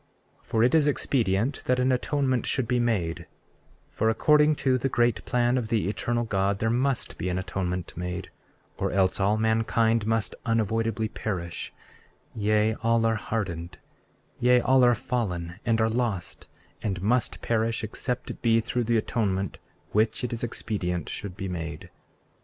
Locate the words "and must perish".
16.81-17.83